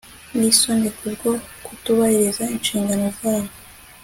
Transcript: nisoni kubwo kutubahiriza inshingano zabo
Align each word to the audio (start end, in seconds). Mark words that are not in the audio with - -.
nisoni 0.37 0.89
kubwo 0.97 1.29
kutubahiriza 1.65 2.43
inshingano 2.55 3.07
zabo 3.19 3.51